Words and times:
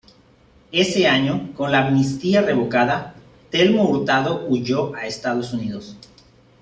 Ese 0.71 1.05
año, 1.07 1.53
con 1.55 1.71
la 1.71 1.85
amnistía 1.85 2.41
revocada, 2.41 3.13
Telmo 3.51 3.87
Hurtado 3.87 4.47
huyó 4.49 4.95
a 4.95 5.05
Estados 5.05 5.53
Unidos. 5.53 5.95